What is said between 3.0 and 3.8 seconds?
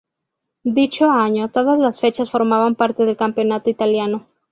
del campeonato